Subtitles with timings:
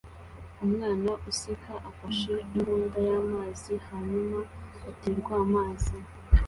[0.65, 4.39] Umwana useka afashe imbunda y'amazi hanyuma
[4.89, 5.97] aterwa amazi